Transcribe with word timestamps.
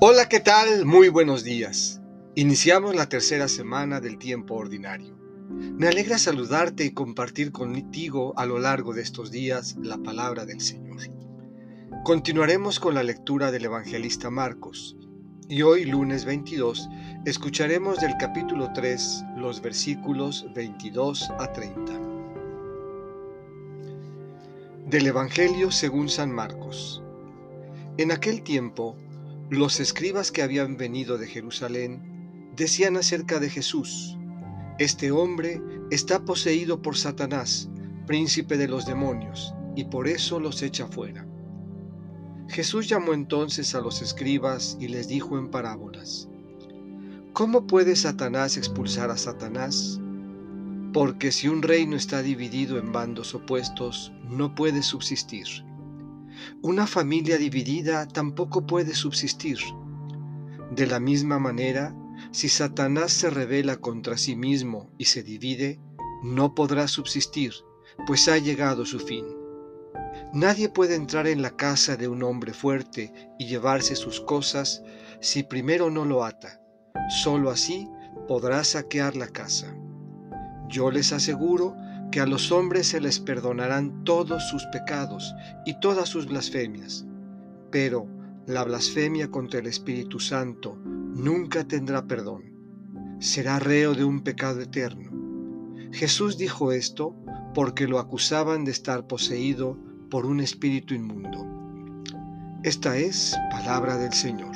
Hola, 0.00 0.28
¿qué 0.28 0.38
tal? 0.38 0.84
Muy 0.84 1.08
buenos 1.08 1.42
días. 1.42 2.00
Iniciamos 2.36 2.94
la 2.94 3.08
tercera 3.08 3.48
semana 3.48 4.00
del 4.00 4.16
tiempo 4.16 4.54
ordinario. 4.54 5.18
Me 5.48 5.88
alegra 5.88 6.18
saludarte 6.18 6.84
y 6.84 6.92
compartir 6.92 7.50
contigo 7.50 8.32
a 8.36 8.46
lo 8.46 8.60
largo 8.60 8.94
de 8.94 9.02
estos 9.02 9.32
días 9.32 9.74
la 9.82 9.98
palabra 9.98 10.46
del 10.46 10.60
Señor. 10.60 10.98
Continuaremos 12.04 12.78
con 12.78 12.94
la 12.94 13.02
lectura 13.02 13.50
del 13.50 13.64
evangelista 13.64 14.30
Marcos 14.30 14.96
y 15.48 15.62
hoy 15.62 15.84
lunes 15.84 16.24
22 16.24 16.88
escucharemos 17.24 17.98
del 17.98 18.16
capítulo 18.20 18.70
3 18.72 19.24
los 19.36 19.60
versículos 19.60 20.46
22 20.54 21.28
a 21.40 21.52
30. 21.52 21.92
Del 24.86 25.08
Evangelio 25.08 25.72
según 25.72 26.08
San 26.08 26.30
Marcos. 26.30 27.02
En 27.96 28.12
aquel 28.12 28.42
tiempo, 28.44 28.96
los 29.50 29.80
escribas 29.80 30.30
que 30.30 30.42
habían 30.42 30.76
venido 30.76 31.16
de 31.16 31.26
Jerusalén 31.26 32.50
decían 32.54 32.98
acerca 32.98 33.40
de 33.40 33.48
Jesús, 33.48 34.18
Este 34.78 35.10
hombre 35.10 35.62
está 35.90 36.24
poseído 36.24 36.82
por 36.82 36.98
Satanás, 36.98 37.70
príncipe 38.06 38.58
de 38.58 38.68
los 38.68 38.84
demonios, 38.84 39.54
y 39.74 39.84
por 39.84 40.06
eso 40.06 40.38
los 40.38 40.60
echa 40.62 40.86
fuera. 40.86 41.26
Jesús 42.48 42.88
llamó 42.88 43.14
entonces 43.14 43.74
a 43.74 43.80
los 43.80 44.02
escribas 44.02 44.76
y 44.80 44.88
les 44.88 45.08
dijo 45.08 45.38
en 45.38 45.50
parábolas, 45.50 46.28
¿Cómo 47.32 47.66
puede 47.66 47.96
Satanás 47.96 48.58
expulsar 48.58 49.10
a 49.10 49.16
Satanás? 49.16 49.98
Porque 50.92 51.32
si 51.32 51.48
un 51.48 51.62
reino 51.62 51.96
está 51.96 52.20
dividido 52.20 52.78
en 52.78 52.92
bandos 52.92 53.34
opuestos, 53.34 54.12
no 54.28 54.54
puede 54.54 54.82
subsistir. 54.82 55.46
Una 56.62 56.86
familia 56.86 57.38
dividida 57.38 58.06
tampoco 58.06 58.66
puede 58.66 58.94
subsistir. 58.94 59.58
De 60.70 60.86
la 60.86 61.00
misma 61.00 61.38
manera, 61.38 61.94
si 62.30 62.48
Satanás 62.48 63.12
se 63.12 63.30
revela 63.30 63.76
contra 63.76 64.16
sí 64.16 64.36
mismo 64.36 64.90
y 64.98 65.06
se 65.06 65.22
divide, 65.22 65.80
no 66.22 66.54
podrá 66.54 66.88
subsistir, 66.88 67.52
pues 68.06 68.28
ha 68.28 68.38
llegado 68.38 68.84
su 68.84 68.98
fin. 68.98 69.24
Nadie 70.32 70.68
puede 70.68 70.94
entrar 70.94 71.26
en 71.26 71.42
la 71.42 71.56
casa 71.56 71.96
de 71.96 72.08
un 72.08 72.22
hombre 72.22 72.52
fuerte 72.52 73.12
y 73.38 73.46
llevarse 73.46 73.96
sus 73.96 74.20
cosas 74.20 74.82
si 75.20 75.42
primero 75.42 75.90
no 75.90 76.04
lo 76.04 76.24
ata. 76.24 76.60
Solo 77.08 77.50
así 77.50 77.88
podrá 78.26 78.62
saquear 78.64 79.16
la 79.16 79.28
casa. 79.28 79.74
Yo 80.68 80.90
les 80.90 81.12
aseguro 81.12 81.74
que 82.10 82.20
a 82.20 82.26
los 82.26 82.50
hombres 82.52 82.88
se 82.88 83.00
les 83.00 83.20
perdonarán 83.20 84.04
todos 84.04 84.48
sus 84.48 84.64
pecados 84.66 85.34
y 85.66 85.78
todas 85.80 86.08
sus 86.08 86.26
blasfemias, 86.26 87.06
pero 87.70 88.06
la 88.46 88.64
blasfemia 88.64 89.30
contra 89.30 89.60
el 89.60 89.66
Espíritu 89.66 90.18
Santo 90.20 90.76
nunca 90.84 91.64
tendrá 91.64 92.06
perdón. 92.06 92.44
Será 93.20 93.58
reo 93.58 93.94
de 93.94 94.04
un 94.04 94.22
pecado 94.22 94.60
eterno. 94.60 95.10
Jesús 95.92 96.38
dijo 96.38 96.72
esto 96.72 97.14
porque 97.54 97.86
lo 97.86 97.98
acusaban 97.98 98.64
de 98.64 98.70
estar 98.70 99.06
poseído 99.06 99.76
por 100.10 100.24
un 100.24 100.40
espíritu 100.40 100.94
inmundo. 100.94 101.46
Esta 102.62 102.96
es 102.96 103.36
palabra 103.50 103.96
del 103.98 104.12
Señor. 104.12 104.54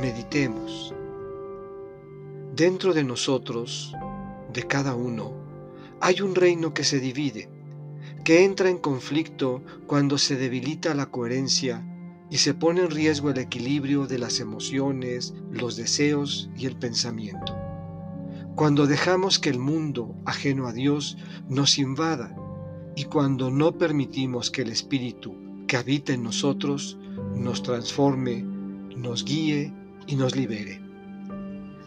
Meditemos. 0.00 0.94
Dentro 2.54 2.94
de 2.94 3.04
nosotros 3.04 3.92
de 4.52 4.62
cada 4.64 4.94
uno, 4.94 5.32
hay 6.00 6.20
un 6.20 6.34
reino 6.34 6.74
que 6.74 6.84
se 6.84 7.00
divide, 7.00 7.48
que 8.24 8.44
entra 8.44 8.70
en 8.70 8.78
conflicto 8.78 9.62
cuando 9.86 10.18
se 10.18 10.36
debilita 10.36 10.94
la 10.94 11.06
coherencia 11.06 11.84
y 12.30 12.38
se 12.38 12.54
pone 12.54 12.82
en 12.82 12.90
riesgo 12.90 13.30
el 13.30 13.38
equilibrio 13.38 14.06
de 14.06 14.18
las 14.18 14.40
emociones, 14.40 15.34
los 15.50 15.76
deseos 15.76 16.50
y 16.56 16.66
el 16.66 16.76
pensamiento. 16.76 17.56
Cuando 18.54 18.86
dejamos 18.86 19.38
que 19.38 19.50
el 19.50 19.58
mundo 19.58 20.14
ajeno 20.24 20.66
a 20.66 20.72
Dios 20.72 21.16
nos 21.48 21.78
invada 21.78 22.36
y 22.96 23.04
cuando 23.04 23.50
no 23.50 23.78
permitimos 23.78 24.50
que 24.50 24.62
el 24.62 24.70
Espíritu 24.70 25.34
que 25.66 25.76
habita 25.76 26.12
en 26.12 26.24
nosotros 26.24 26.98
nos 27.34 27.62
transforme, 27.62 28.42
nos 28.96 29.24
guíe 29.24 29.72
y 30.06 30.16
nos 30.16 30.34
libere. 30.34 30.80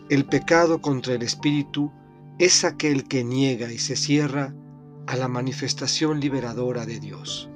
El 0.10 0.26
pecado 0.26 0.82
contra 0.82 1.14
el 1.14 1.24
Espíritu 1.24 1.92
es 2.42 2.64
aquel 2.64 3.08
que 3.08 3.24
niega 3.24 3.72
y 3.72 3.78
se 3.78 3.96
cierra 3.96 4.56
a 5.06 5.16
la 5.16 5.28
manifestación 5.28 6.20
liberadora 6.20 6.88
de 6.88 7.00
Dios. 7.00 7.52